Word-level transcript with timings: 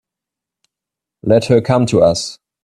Let 1.21 1.45
her 1.45 1.61
come 1.61 1.85
to 1.85 2.01
us. 2.01 2.39